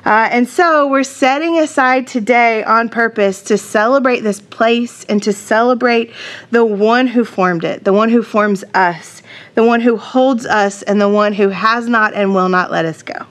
Uh, 0.05 0.27
and 0.31 0.49
so 0.49 0.87
we're 0.87 1.03
setting 1.03 1.59
aside 1.59 2.05
today 2.07 2.61
on 2.63 2.89
purpose 2.89 3.41
to 3.41 3.57
celebrate 3.57 4.19
this 4.19 4.41
place 4.41 5.05
and 5.05 5.23
to 5.23 5.31
celebrate 5.31 6.11
the 6.51 6.65
one 6.65 7.07
who 7.07 7.23
formed 7.23 7.63
it, 7.63 7.85
the 7.85 7.93
one 7.93 8.09
who 8.09 8.21
forms 8.21 8.65
us, 8.73 9.21
the 9.55 9.63
one 9.63 9.79
who 9.79 9.95
holds 9.95 10.45
us, 10.45 10.81
and 10.83 10.99
the 10.99 11.07
one 11.07 11.31
who 11.31 11.47
has 11.47 11.87
not 11.87 12.13
and 12.13 12.35
will 12.35 12.49
not 12.49 12.69
let 12.69 12.83
us 12.83 13.01
go 13.01 13.25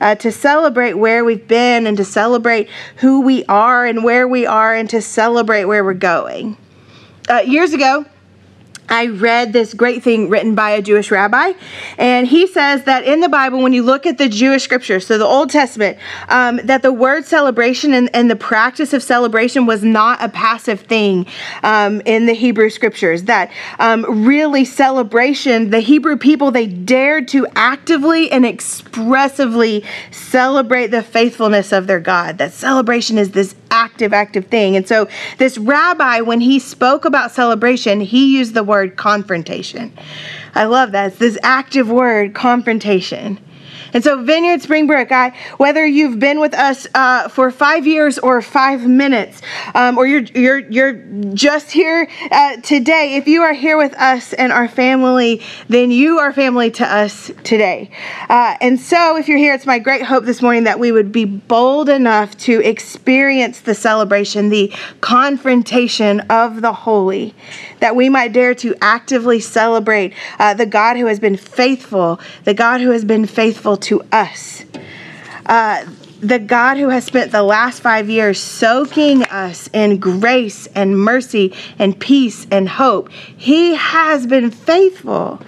uh, 0.00 0.14
to 0.16 0.32
celebrate 0.32 0.94
where 0.94 1.24
we've 1.24 1.46
been 1.48 1.86
and 1.86 1.96
to 1.96 2.04
celebrate 2.04 2.68
who 2.96 3.20
we 3.20 3.44
are 3.46 3.86
and 3.86 4.04
where 4.04 4.26
we 4.28 4.46
are 4.46 4.74
and 4.74 4.88
to 4.90 5.02
celebrate 5.02 5.64
where 5.64 5.84
we're 5.84 5.94
going. 5.94 6.56
Uh, 7.28 7.40
years 7.40 7.72
ago, 7.72 8.04
I 8.88 9.08
read 9.08 9.52
this 9.52 9.74
great 9.74 10.02
thing 10.02 10.28
written 10.28 10.54
by 10.54 10.70
a 10.70 10.82
Jewish 10.82 11.10
rabbi, 11.10 11.52
and 11.98 12.26
he 12.26 12.46
says 12.46 12.84
that 12.84 13.04
in 13.04 13.20
the 13.20 13.28
Bible, 13.28 13.62
when 13.62 13.72
you 13.72 13.82
look 13.82 14.06
at 14.06 14.18
the 14.18 14.28
Jewish 14.28 14.62
scriptures, 14.62 15.06
so 15.06 15.18
the 15.18 15.26
Old 15.26 15.50
Testament, 15.50 15.98
um, 16.28 16.60
that 16.64 16.82
the 16.82 16.92
word 16.92 17.24
celebration 17.24 17.92
and, 17.94 18.08
and, 18.14 18.28
the 18.28 18.36
practice 18.36 18.92
of 18.92 19.02
celebration 19.02 19.64
was 19.64 19.82
not 19.82 20.22
a 20.22 20.28
passive 20.28 20.80
thing 20.80 21.26
um, 21.62 22.02
in 22.02 22.26
the 22.26 22.34
Hebrew 22.34 22.68
scriptures. 22.68 23.24
That 23.24 23.50
um, 23.78 24.26
really 24.26 24.64
celebration, 24.64 25.70
the 25.70 25.80
Hebrew 25.80 26.16
people, 26.16 26.50
they 26.50 26.66
dared 26.66 27.28
to 27.28 27.46
actively 27.56 28.30
and 28.30 28.44
expressively 28.44 29.84
celebrate 30.10 30.88
the 30.88 31.02
faithfulness 31.02 31.72
of 31.72 31.86
their 31.86 32.00
God. 32.00 32.38
That 32.38 32.52
celebration 32.52 33.16
is 33.16 33.30
this 33.30 33.54
active, 33.70 34.12
active 34.12 34.46
thing. 34.46 34.76
And 34.76 34.86
so, 34.86 35.08
this 35.38 35.58
rabbi, 35.58 36.20
when 36.20 36.40
he 36.40 36.58
spoke 36.58 37.04
about 37.04 37.32
celebration, 37.32 38.00
he 38.00 38.36
used 38.36 38.54
the 38.54 38.62
word 38.62 38.77
confrontation. 38.86 39.92
I 40.54 40.64
love 40.64 40.92
that. 40.92 41.08
It's 41.08 41.18
this 41.18 41.38
active 41.42 41.90
word, 41.90 42.34
confrontation. 42.34 43.38
And 43.92 44.04
so, 44.04 44.22
Vineyard 44.22 44.60
Springbrook, 44.60 45.10
I, 45.10 45.34
whether 45.56 45.86
you've 45.86 46.18
been 46.18 46.40
with 46.40 46.54
us 46.54 46.86
uh, 46.94 47.28
for 47.28 47.50
five 47.50 47.86
years 47.86 48.18
or 48.18 48.42
five 48.42 48.86
minutes, 48.86 49.40
um, 49.74 49.96
or 49.96 50.06
you're 50.06 50.22
you're 50.34 50.58
you're 50.58 50.92
just 51.34 51.70
here 51.70 52.08
uh, 52.30 52.56
today, 52.58 53.16
if 53.16 53.26
you 53.26 53.42
are 53.42 53.54
here 53.54 53.78
with 53.78 53.94
us 53.94 54.32
and 54.34 54.52
our 54.52 54.68
family, 54.68 55.42
then 55.68 55.90
you 55.90 56.18
are 56.18 56.32
family 56.32 56.70
to 56.72 56.84
us 56.84 57.30
today. 57.44 57.90
Uh, 58.28 58.56
and 58.60 58.78
so, 58.78 59.16
if 59.16 59.26
you're 59.26 59.38
here, 59.38 59.54
it's 59.54 59.66
my 59.66 59.78
great 59.78 60.02
hope 60.02 60.24
this 60.24 60.42
morning 60.42 60.64
that 60.64 60.78
we 60.78 60.92
would 60.92 61.10
be 61.10 61.24
bold 61.24 61.88
enough 61.88 62.36
to 62.38 62.60
experience 62.60 63.60
the 63.60 63.74
celebration, 63.74 64.50
the 64.50 64.72
confrontation 65.00 66.20
of 66.28 66.60
the 66.60 66.72
holy, 66.72 67.34
that 67.80 67.96
we 67.96 68.10
might 68.10 68.32
dare 68.32 68.54
to 68.56 68.74
actively 68.82 69.40
celebrate 69.40 70.12
uh, 70.38 70.52
the 70.52 70.66
God 70.66 70.96
who 70.96 71.06
has 71.06 71.18
been 71.18 71.36
faithful, 71.36 72.20
the 72.44 72.54
God 72.54 72.80
who 72.82 72.90
has 72.90 73.04
been 73.04 73.26
faithful 73.26 73.77
to 73.82 74.02
us. 74.12 74.64
Uh, 75.46 75.84
the 76.20 76.38
God 76.38 76.76
who 76.76 76.88
has 76.88 77.04
spent 77.04 77.30
the 77.30 77.42
last 77.42 77.80
five 77.80 78.10
years 78.10 78.40
soaking 78.40 79.22
us 79.24 79.70
in 79.72 79.98
grace 79.98 80.66
and 80.74 80.98
mercy 80.98 81.54
and 81.78 81.98
peace 81.98 82.46
and 82.50 82.68
hope, 82.68 83.10
He 83.12 83.74
has 83.74 84.26
been 84.26 84.50
faithful. 84.50 85.40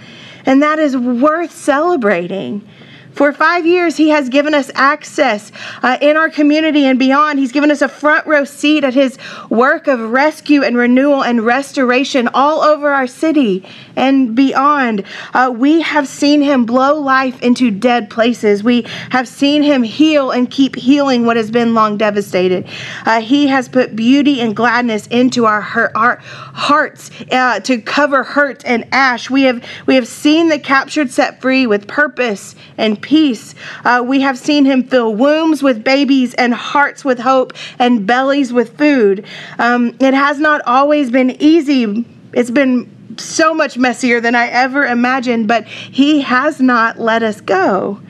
And 0.46 0.62
that 0.62 0.78
is 0.78 0.96
worth 0.96 1.52
celebrating. 1.52 2.66
For 3.14 3.32
five 3.32 3.66
years, 3.66 3.96
He 3.96 4.08
has 4.10 4.28
given 4.28 4.54
us 4.54 4.70
access 4.74 5.52
uh, 5.82 5.98
in 6.00 6.16
our 6.16 6.30
community 6.30 6.86
and 6.86 6.98
beyond. 6.98 7.38
He's 7.38 7.52
given 7.52 7.70
us 7.70 7.82
a 7.82 7.88
front 7.88 8.26
row 8.26 8.44
seat 8.44 8.84
at 8.84 8.94
His 8.94 9.18
work 9.50 9.88
of 9.88 10.00
rescue 10.00 10.62
and 10.62 10.76
renewal 10.76 11.22
and 11.22 11.44
restoration 11.44 12.28
all 12.32 12.62
over 12.62 12.90
our 12.90 13.06
city 13.06 13.66
and 13.96 14.34
beyond. 14.34 15.04
Uh, 15.34 15.52
we 15.54 15.82
have 15.82 16.08
seen 16.08 16.40
Him 16.40 16.64
blow 16.64 16.98
life 16.98 17.40
into 17.42 17.70
dead 17.70 18.08
places. 18.10 18.64
We 18.64 18.82
have 19.10 19.28
seen 19.28 19.62
Him 19.62 19.82
heal 19.82 20.30
and 20.30 20.50
keep 20.50 20.76
healing 20.76 21.26
what 21.26 21.36
has 21.36 21.50
been 21.50 21.74
long 21.74 21.98
devastated. 21.98 22.66
Uh, 23.04 23.20
he 23.20 23.48
has 23.48 23.68
put 23.68 23.94
beauty 23.94 24.40
and 24.40 24.56
gladness 24.56 25.06
into 25.08 25.44
our, 25.44 25.60
hurt, 25.60 25.92
our 25.94 26.16
hearts 26.22 27.10
uh, 27.30 27.60
to 27.60 27.80
cover 27.82 28.22
hurt 28.22 28.64
and 28.64 28.86
ash. 28.92 29.28
We 29.28 29.42
have, 29.42 29.62
we 29.86 29.96
have 29.96 30.08
seen 30.08 30.48
the 30.48 30.58
captured 30.58 31.10
set 31.10 31.40
free 31.40 31.66
with 31.66 31.86
purpose 31.86 32.54
and 32.78 33.00
peace 33.00 33.09
peace. 33.10 33.56
Uh, 33.84 34.00
we 34.06 34.20
have 34.20 34.38
seen 34.38 34.64
him 34.64 34.84
fill 34.84 35.12
wombs 35.12 35.64
with 35.64 35.82
babies 35.82 36.32
and 36.34 36.54
hearts 36.54 37.04
with 37.04 37.18
hope 37.18 37.52
and 37.76 38.06
bellies 38.06 38.52
with 38.52 38.78
food. 38.78 39.26
Um, 39.58 39.96
it 39.98 40.14
has 40.14 40.38
not 40.38 40.62
always 40.64 41.10
been 41.10 41.32
easy. 41.42 42.06
It's 42.32 42.52
been 42.52 43.16
so 43.18 43.52
much 43.52 43.76
messier 43.76 44.20
than 44.20 44.36
I 44.36 44.46
ever 44.46 44.86
imagined, 44.86 45.48
but 45.48 45.66
he 45.66 46.20
has 46.20 46.60
not 46.60 47.00
let 47.00 47.24
us 47.24 47.40
go. 47.40 48.00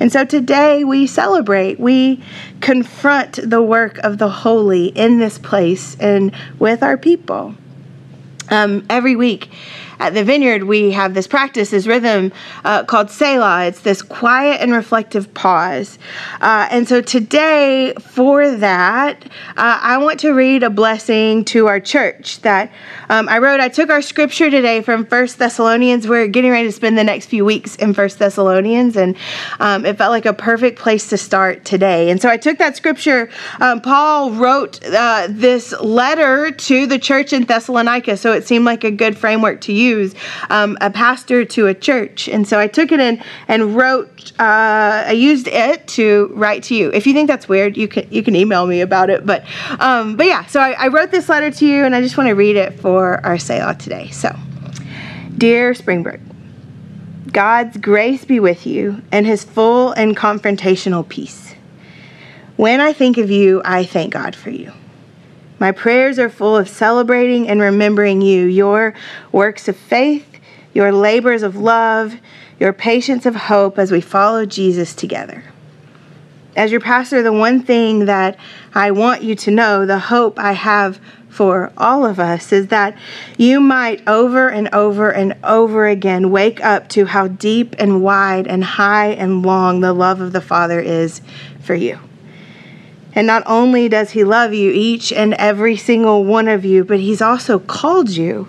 And 0.00 0.10
so 0.10 0.24
today 0.24 0.82
we 0.82 1.06
celebrate, 1.06 1.78
we 1.78 2.20
confront 2.60 3.38
the 3.48 3.62
work 3.62 3.98
of 3.98 4.18
the 4.18 4.28
holy 4.28 4.86
in 4.86 5.20
this 5.20 5.38
place 5.38 5.96
and 6.00 6.34
with 6.58 6.82
our 6.82 6.96
people. 6.96 7.54
Um, 8.50 8.84
every 8.90 9.14
week, 9.14 9.50
at 9.98 10.14
the 10.14 10.22
vineyard, 10.22 10.64
we 10.64 10.92
have 10.92 11.14
this 11.14 11.26
practice, 11.26 11.70
this 11.70 11.86
rhythm 11.86 12.32
uh, 12.64 12.84
called 12.84 13.10
Selah. 13.10 13.66
It's 13.66 13.80
this 13.80 14.00
quiet 14.00 14.60
and 14.60 14.72
reflective 14.72 15.32
pause. 15.34 15.98
Uh, 16.40 16.68
and 16.70 16.88
so 16.88 17.00
today, 17.00 17.94
for 18.00 18.56
that, 18.56 19.24
uh, 19.56 19.78
I 19.82 19.98
want 19.98 20.20
to 20.20 20.32
read 20.32 20.62
a 20.62 20.70
blessing 20.70 21.44
to 21.46 21.66
our 21.66 21.80
church 21.80 22.40
that 22.42 22.70
um, 23.08 23.28
I 23.28 23.38
wrote. 23.38 23.60
I 23.60 23.68
took 23.68 23.90
our 23.90 24.02
scripture 24.02 24.50
today 24.50 24.82
from 24.82 25.04
First 25.04 25.38
Thessalonians. 25.38 26.06
We're 26.06 26.28
getting 26.28 26.52
ready 26.52 26.68
to 26.68 26.72
spend 26.72 26.96
the 26.96 27.04
next 27.04 27.26
few 27.26 27.44
weeks 27.44 27.74
in 27.76 27.92
First 27.92 28.18
Thessalonians, 28.20 28.96
and 28.96 29.16
um, 29.58 29.84
it 29.84 29.98
felt 29.98 30.12
like 30.12 30.26
a 30.26 30.32
perfect 30.32 30.78
place 30.78 31.08
to 31.08 31.18
start 31.18 31.64
today. 31.64 32.10
And 32.10 32.22
so 32.22 32.28
I 32.28 32.36
took 32.36 32.58
that 32.58 32.76
scripture. 32.76 33.30
Um, 33.60 33.80
Paul 33.80 34.30
wrote 34.30 34.84
uh, 34.84 35.26
this 35.28 35.72
letter 35.80 36.52
to 36.52 36.86
the 36.86 36.98
church 36.98 37.32
in 37.32 37.44
Thessalonica, 37.44 38.16
so 38.16 38.32
it 38.32 38.46
seemed 38.46 38.64
like 38.64 38.84
a 38.84 38.90
good 38.92 39.18
framework 39.18 39.60
to 39.62 39.72
use 39.72 39.87
use 39.88 40.14
um, 40.50 40.76
a 40.80 40.90
pastor 40.90 41.44
to 41.44 41.66
a 41.66 41.74
church. 41.74 42.28
And 42.28 42.46
so 42.46 42.58
I 42.58 42.66
took 42.66 42.92
it 42.92 43.00
in 43.00 43.22
and 43.48 43.76
wrote, 43.76 44.32
uh, 44.38 45.04
I 45.06 45.12
used 45.12 45.48
it 45.48 45.86
to 45.88 46.30
write 46.34 46.62
to 46.64 46.74
you. 46.74 46.90
If 46.92 47.06
you 47.06 47.12
think 47.12 47.28
that's 47.28 47.48
weird, 47.48 47.76
you 47.76 47.88
can, 47.88 48.06
you 48.10 48.22
can 48.22 48.36
email 48.36 48.66
me 48.66 48.80
about 48.80 49.10
it. 49.10 49.24
But, 49.24 49.44
um, 49.80 50.16
but 50.16 50.26
yeah, 50.26 50.46
so 50.46 50.60
I, 50.60 50.72
I 50.72 50.88
wrote 50.88 51.10
this 51.10 51.28
letter 51.28 51.50
to 51.50 51.66
you 51.66 51.84
and 51.84 51.94
I 51.94 52.00
just 52.00 52.16
want 52.16 52.28
to 52.28 52.34
read 52.34 52.56
it 52.56 52.80
for 52.80 53.24
our 53.24 53.38
Selah 53.38 53.76
today. 53.76 54.10
So, 54.10 54.34
Dear 55.36 55.74
Springbrook, 55.74 56.20
God's 57.32 57.76
grace 57.76 58.24
be 58.24 58.40
with 58.40 58.66
you 58.66 59.02
and 59.12 59.26
his 59.26 59.44
full 59.44 59.92
and 59.92 60.16
confrontational 60.16 61.08
peace. 61.08 61.54
When 62.56 62.80
I 62.80 62.92
think 62.92 63.18
of 63.18 63.30
you, 63.30 63.62
I 63.64 63.84
thank 63.84 64.12
God 64.12 64.34
for 64.34 64.50
you. 64.50 64.72
My 65.58 65.72
prayers 65.72 66.18
are 66.18 66.28
full 66.28 66.56
of 66.56 66.68
celebrating 66.68 67.48
and 67.48 67.60
remembering 67.60 68.20
you, 68.20 68.46
your 68.46 68.94
works 69.32 69.68
of 69.68 69.76
faith, 69.76 70.38
your 70.72 70.92
labors 70.92 71.42
of 71.42 71.56
love, 71.56 72.14
your 72.60 72.72
patience 72.72 73.26
of 73.26 73.34
hope 73.34 73.78
as 73.78 73.90
we 73.90 74.00
follow 74.00 74.46
Jesus 74.46 74.94
together. 74.94 75.44
As 76.56 76.70
your 76.70 76.80
pastor, 76.80 77.22
the 77.22 77.32
one 77.32 77.62
thing 77.62 78.06
that 78.06 78.36
I 78.74 78.90
want 78.90 79.22
you 79.22 79.34
to 79.36 79.50
know, 79.50 79.86
the 79.86 79.98
hope 79.98 80.38
I 80.38 80.52
have 80.52 81.00
for 81.28 81.72
all 81.76 82.04
of 82.04 82.18
us, 82.18 82.52
is 82.52 82.68
that 82.68 82.96
you 83.36 83.60
might 83.60 84.06
over 84.08 84.48
and 84.48 84.68
over 84.72 85.10
and 85.10 85.36
over 85.44 85.86
again 85.86 86.30
wake 86.30 86.60
up 86.64 86.88
to 86.90 87.06
how 87.06 87.28
deep 87.28 87.76
and 87.78 88.02
wide 88.02 88.46
and 88.46 88.64
high 88.64 89.08
and 89.08 89.44
long 89.44 89.80
the 89.80 89.92
love 89.92 90.20
of 90.20 90.32
the 90.32 90.40
Father 90.40 90.80
is 90.80 91.20
for 91.60 91.74
you. 91.74 91.98
And 93.14 93.26
not 93.26 93.42
only 93.46 93.88
does 93.88 94.10
He 94.10 94.24
love 94.24 94.52
you, 94.52 94.70
each 94.70 95.12
and 95.12 95.34
every 95.34 95.76
single 95.76 96.24
one 96.24 96.48
of 96.48 96.64
you, 96.64 96.84
but 96.84 97.00
He's 97.00 97.22
also 97.22 97.58
called 97.58 98.10
you. 98.10 98.48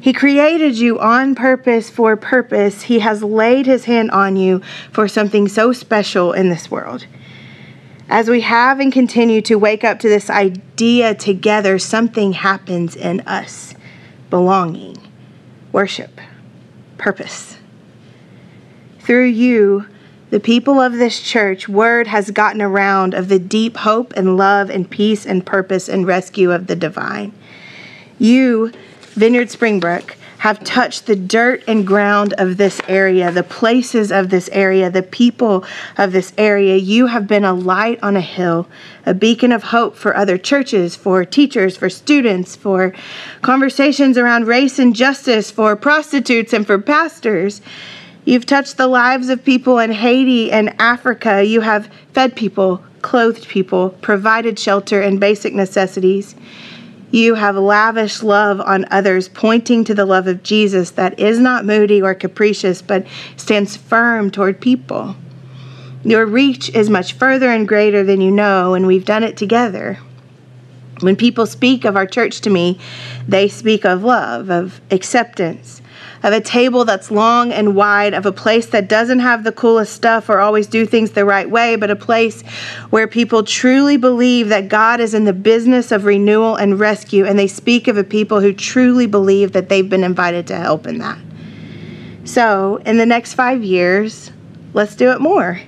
He 0.00 0.12
created 0.12 0.78
you 0.78 0.98
on 0.98 1.34
purpose 1.34 1.90
for 1.90 2.16
purpose. 2.16 2.82
He 2.82 3.00
has 3.00 3.22
laid 3.22 3.66
His 3.66 3.84
hand 3.84 4.10
on 4.10 4.36
you 4.36 4.62
for 4.90 5.06
something 5.06 5.46
so 5.46 5.72
special 5.72 6.32
in 6.32 6.48
this 6.48 6.70
world. 6.70 7.06
As 8.08 8.28
we 8.28 8.40
have 8.40 8.80
and 8.80 8.92
continue 8.92 9.40
to 9.42 9.54
wake 9.54 9.84
up 9.84 10.00
to 10.00 10.08
this 10.08 10.28
idea 10.28 11.14
together, 11.14 11.78
something 11.78 12.32
happens 12.32 12.96
in 12.96 13.20
us 13.20 13.74
belonging, 14.30 14.96
worship, 15.70 16.20
purpose. 16.98 17.58
Through 19.00 19.26
you, 19.26 19.86
the 20.30 20.40
people 20.40 20.80
of 20.80 20.92
this 20.94 21.20
church, 21.20 21.68
word 21.68 22.06
has 22.06 22.30
gotten 22.30 22.62
around 22.62 23.14
of 23.14 23.28
the 23.28 23.38
deep 23.38 23.76
hope 23.76 24.12
and 24.16 24.36
love 24.36 24.70
and 24.70 24.88
peace 24.88 25.26
and 25.26 25.44
purpose 25.44 25.88
and 25.88 26.06
rescue 26.06 26.52
of 26.52 26.68
the 26.68 26.76
divine. 26.76 27.32
You, 28.18 28.72
Vineyard 29.14 29.50
Springbrook, 29.50 30.16
have 30.38 30.64
touched 30.64 31.04
the 31.04 31.16
dirt 31.16 31.62
and 31.66 31.86
ground 31.86 32.32
of 32.38 32.56
this 32.56 32.80
area, 32.88 33.30
the 33.30 33.42
places 33.42 34.10
of 34.10 34.30
this 34.30 34.48
area, 34.52 34.88
the 34.88 35.02
people 35.02 35.64
of 35.98 36.12
this 36.12 36.32
area. 36.38 36.76
You 36.76 37.08
have 37.08 37.26
been 37.26 37.44
a 37.44 37.52
light 37.52 38.02
on 38.02 38.16
a 38.16 38.22
hill, 38.22 38.66
a 39.04 39.12
beacon 39.12 39.52
of 39.52 39.64
hope 39.64 39.96
for 39.96 40.16
other 40.16 40.38
churches, 40.38 40.96
for 40.96 41.26
teachers, 41.26 41.76
for 41.76 41.90
students, 41.90 42.56
for 42.56 42.94
conversations 43.42 44.16
around 44.16 44.46
race 44.46 44.78
and 44.78 44.96
justice, 44.96 45.50
for 45.50 45.76
prostitutes, 45.76 46.54
and 46.54 46.66
for 46.66 46.78
pastors. 46.78 47.60
You've 48.30 48.46
touched 48.46 48.76
the 48.76 48.86
lives 48.86 49.28
of 49.28 49.44
people 49.44 49.80
in 49.80 49.90
Haiti 49.90 50.52
and 50.52 50.80
Africa. 50.80 51.44
You 51.44 51.62
have 51.62 51.90
fed 52.12 52.36
people, 52.36 52.80
clothed 53.02 53.48
people, 53.48 53.90
provided 54.02 54.56
shelter 54.56 55.00
and 55.00 55.18
basic 55.18 55.52
necessities. 55.52 56.36
You 57.10 57.34
have 57.34 57.56
lavished 57.56 58.22
love 58.22 58.60
on 58.60 58.86
others, 58.88 59.28
pointing 59.28 59.82
to 59.82 59.96
the 59.96 60.06
love 60.06 60.28
of 60.28 60.44
Jesus 60.44 60.92
that 60.92 61.18
is 61.18 61.40
not 61.40 61.64
moody 61.64 62.00
or 62.00 62.14
capricious, 62.14 62.82
but 62.82 63.04
stands 63.36 63.76
firm 63.76 64.30
toward 64.30 64.60
people. 64.60 65.16
Your 66.04 66.24
reach 66.24 66.70
is 66.70 66.88
much 66.88 67.14
further 67.14 67.50
and 67.50 67.66
greater 67.66 68.04
than 68.04 68.20
you 68.20 68.30
know, 68.30 68.74
and 68.74 68.86
we've 68.86 69.04
done 69.04 69.24
it 69.24 69.36
together. 69.36 69.98
When 71.00 71.16
people 71.16 71.46
speak 71.46 71.84
of 71.84 71.96
our 71.96 72.06
church 72.06 72.42
to 72.42 72.50
me, 72.50 72.78
they 73.26 73.48
speak 73.48 73.84
of 73.84 74.04
love, 74.04 74.50
of 74.50 74.80
acceptance, 74.92 75.82
of 76.22 76.32
a 76.32 76.40
table 76.40 76.84
that's 76.84 77.10
long 77.10 77.52
and 77.52 77.74
wide, 77.74 78.14
of 78.14 78.26
a 78.26 78.32
place 78.32 78.66
that 78.66 78.88
doesn't 78.88 79.20
have 79.20 79.44
the 79.44 79.52
coolest 79.52 79.92
stuff 79.92 80.28
or 80.28 80.40
always 80.40 80.66
do 80.66 80.84
things 80.84 81.12
the 81.12 81.24
right 81.24 81.48
way, 81.48 81.76
but 81.76 81.90
a 81.90 81.96
place 81.96 82.42
where 82.90 83.08
people 83.08 83.42
truly 83.42 83.96
believe 83.96 84.48
that 84.48 84.68
God 84.68 85.00
is 85.00 85.14
in 85.14 85.24
the 85.24 85.32
business 85.32 85.90
of 85.92 86.04
renewal 86.04 86.56
and 86.56 86.78
rescue, 86.78 87.24
and 87.24 87.38
they 87.38 87.46
speak 87.46 87.88
of 87.88 87.96
a 87.96 88.04
people 88.04 88.40
who 88.40 88.52
truly 88.52 89.06
believe 89.06 89.52
that 89.52 89.68
they've 89.68 89.88
been 89.88 90.04
invited 90.04 90.46
to 90.48 90.56
help 90.56 90.86
in 90.86 90.98
that. 90.98 91.18
So, 92.24 92.76
in 92.84 92.98
the 92.98 93.06
next 93.06 93.34
five 93.34 93.64
years, 93.64 94.30
let's 94.74 94.94
do 94.94 95.10
it 95.10 95.20
more. 95.20 95.60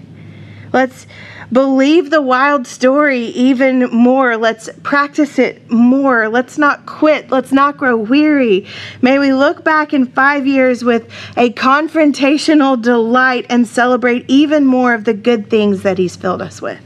Let's 0.73 1.07
believe 1.53 2.11
the 2.11 2.23
wild 2.23 2.67
story 2.67 3.27
even 3.27 3.91
more. 3.91 4.37
Let's 4.37 4.71
practice 4.83 5.39
it 5.39 5.71
more. 5.71 6.29
Let's 6.29 6.57
not 6.57 6.87
quit. 6.87 7.31
Let's 7.31 7.53
not 7.53 7.77
grow 7.77 7.97
weary. 7.97 8.67
May 9.03 9.19
we 9.19 9.35
look 9.35 9.63
back 9.63 9.93
in 9.93 10.07
five 10.07 10.47
years 10.47 10.83
with 10.83 11.11
a 11.37 11.51
confrontational 11.51 12.81
delight 12.81 13.47
and 13.51 13.67
celebrate 13.67 14.25
even 14.29 14.65
more 14.65 14.95
of 14.95 15.05
the 15.05 15.15
good 15.15 15.51
things 15.51 15.83
that 15.83 15.99
He's 15.99 16.17
filled 16.17 16.41
us 16.41 16.63
with. 16.63 16.81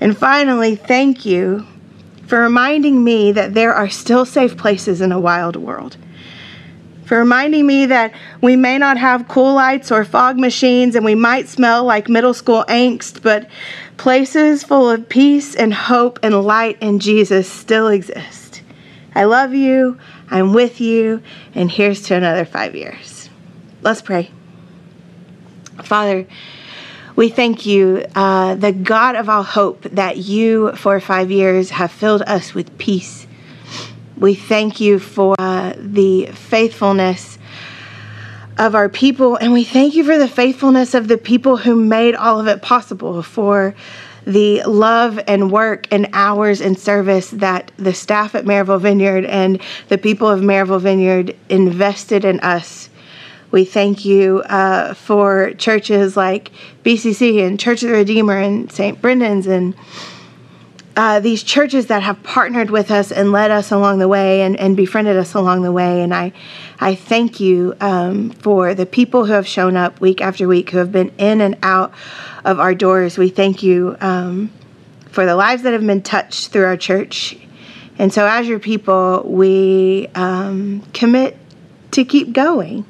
And 0.00 0.16
finally, 0.16 0.76
thank 0.76 1.26
you 1.26 1.66
for 2.26 2.40
reminding 2.40 3.02
me 3.02 3.32
that 3.32 3.54
there 3.54 3.74
are 3.74 3.88
still 3.88 4.24
safe 4.24 4.56
places 4.56 5.00
in 5.00 5.12
a 5.12 5.20
wild 5.20 5.56
world 5.56 5.96
for 7.08 7.18
reminding 7.18 7.66
me 7.66 7.86
that 7.86 8.12
we 8.42 8.54
may 8.54 8.76
not 8.76 8.98
have 8.98 9.28
cool 9.28 9.54
lights 9.54 9.90
or 9.90 10.04
fog 10.04 10.38
machines 10.38 10.94
and 10.94 11.06
we 11.06 11.14
might 11.14 11.48
smell 11.48 11.82
like 11.84 12.06
middle 12.06 12.34
school 12.34 12.66
angst, 12.68 13.22
but 13.22 13.48
places 13.96 14.62
full 14.62 14.90
of 14.90 15.08
peace 15.08 15.54
and 15.54 15.72
hope 15.72 16.18
and 16.22 16.42
light 16.42 16.76
in 16.82 16.98
Jesus 16.98 17.50
still 17.50 17.88
exist. 17.88 18.60
I 19.14 19.24
love 19.24 19.54
you, 19.54 19.98
I'm 20.30 20.52
with 20.52 20.82
you, 20.82 21.22
and 21.54 21.70
here's 21.70 22.02
to 22.02 22.14
another 22.14 22.44
five 22.44 22.76
years. 22.76 23.30
Let's 23.80 24.02
pray. 24.02 24.30
Father, 25.82 26.26
we 27.16 27.30
thank 27.30 27.64
you, 27.64 28.04
uh, 28.14 28.54
the 28.54 28.72
God 28.72 29.16
of 29.16 29.30
all 29.30 29.44
hope, 29.44 29.82
that 29.84 30.18
you 30.18 30.72
for 30.72 31.00
five 31.00 31.30
years 31.30 31.70
have 31.70 31.90
filled 31.90 32.20
us 32.22 32.52
with 32.52 32.76
peace 32.76 33.26
we 34.18 34.34
thank 34.34 34.80
you 34.80 34.98
for 34.98 35.36
uh, 35.38 35.74
the 35.76 36.26
faithfulness 36.26 37.38
of 38.58 38.74
our 38.74 38.88
people. 38.88 39.36
And 39.36 39.52
we 39.52 39.64
thank 39.64 39.94
you 39.94 40.04
for 40.04 40.18
the 40.18 40.28
faithfulness 40.28 40.94
of 40.94 41.08
the 41.08 41.18
people 41.18 41.56
who 41.56 41.76
made 41.76 42.14
all 42.14 42.40
of 42.40 42.48
it 42.48 42.60
possible, 42.60 43.22
for 43.22 43.74
the 44.26 44.62
love 44.64 45.18
and 45.26 45.50
work 45.50 45.86
and 45.90 46.08
hours 46.12 46.60
and 46.60 46.78
service 46.78 47.30
that 47.30 47.70
the 47.78 47.94
staff 47.94 48.34
at 48.34 48.44
Maryville 48.44 48.80
Vineyard 48.80 49.24
and 49.24 49.62
the 49.88 49.96
people 49.96 50.28
of 50.28 50.40
Maryville 50.40 50.80
Vineyard 50.80 51.34
invested 51.48 52.24
in 52.24 52.40
us. 52.40 52.90
We 53.50 53.64
thank 53.64 54.04
you 54.04 54.40
uh, 54.40 54.92
for 54.92 55.52
churches 55.54 56.16
like 56.16 56.50
BCC 56.84 57.46
and 57.46 57.58
Church 57.58 57.82
of 57.82 57.88
the 57.88 57.94
Redeemer 57.94 58.36
and 58.36 58.70
St. 58.70 59.00
Brendan's 59.00 59.46
and 59.46 59.74
uh, 60.98 61.20
these 61.20 61.44
churches 61.44 61.86
that 61.86 62.02
have 62.02 62.20
partnered 62.24 62.70
with 62.70 62.90
us 62.90 63.12
and 63.12 63.30
led 63.30 63.52
us 63.52 63.70
along 63.70 64.00
the 64.00 64.08
way 64.08 64.42
and, 64.42 64.58
and 64.58 64.76
befriended 64.76 65.16
us 65.16 65.32
along 65.32 65.62
the 65.62 65.70
way. 65.70 66.02
And 66.02 66.12
I, 66.12 66.32
I 66.80 66.96
thank 66.96 67.38
you 67.38 67.76
um, 67.80 68.30
for 68.30 68.74
the 68.74 68.84
people 68.84 69.24
who 69.24 69.32
have 69.32 69.46
shown 69.46 69.76
up 69.76 70.00
week 70.00 70.20
after 70.20 70.48
week, 70.48 70.70
who 70.70 70.78
have 70.78 70.90
been 70.90 71.12
in 71.16 71.40
and 71.40 71.56
out 71.62 71.94
of 72.44 72.58
our 72.58 72.74
doors. 72.74 73.16
We 73.16 73.28
thank 73.28 73.62
you 73.62 73.96
um, 74.00 74.50
for 75.08 75.24
the 75.24 75.36
lives 75.36 75.62
that 75.62 75.72
have 75.72 75.86
been 75.86 76.02
touched 76.02 76.48
through 76.48 76.64
our 76.64 76.76
church. 76.76 77.38
And 77.96 78.12
so, 78.12 78.26
as 78.26 78.48
your 78.48 78.58
people, 78.58 79.22
we 79.24 80.08
um, 80.16 80.82
commit 80.94 81.36
to 81.92 82.04
keep 82.04 82.32
going. 82.32 82.84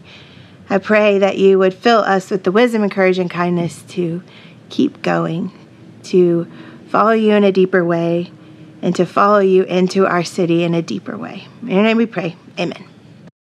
I 0.71 0.79
pray 0.79 1.19
that 1.19 1.37
you 1.37 1.59
would 1.59 1.75
fill 1.75 2.01
us 2.01 2.31
with 2.31 2.45
the 2.45 2.53
wisdom 2.53 2.83
and 2.83 2.91
courage 2.91 3.19
and 3.19 3.31
kindness 3.31 3.83
to 3.89 4.23
keep 4.71 5.03
going, 5.03 5.53
to 6.05 6.51
follow 6.89 7.13
you 7.13 7.33
in 7.33 7.45
a 7.45 7.53
deeper 7.53 7.85
way, 7.85 8.33
and 8.83 8.95
to 8.97 9.07
follow 9.07 9.41
you 9.41 9.65
into 9.65 10.07
our 10.07 10.25
city 10.25 10.65
in 10.65 10.75
a 10.75 10.83
deeper 10.83 11.17
way. 11.17 11.47
In 11.63 11.69
your 11.69 11.83
name 11.83 11.97
we 11.97 12.07
pray. 12.07 12.37
Amen. 12.59 12.85